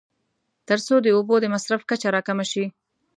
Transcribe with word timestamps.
تر 0.67 0.79
څو 0.85 0.95
د 1.01 1.07
اوبو 1.15 1.35
د 1.41 1.45
مصرف 1.55 1.81
کچه 1.89 2.07
راکمه 2.15 2.45
شي. 2.51 2.65